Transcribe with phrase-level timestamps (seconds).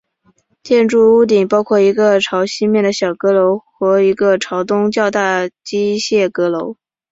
[0.63, 6.75] 建筑的屋顶包括一个朝西面的小阁楼和一个朝东面较大机械阁楼。